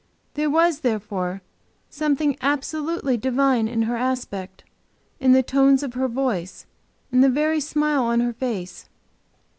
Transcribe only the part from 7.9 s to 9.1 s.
on her face.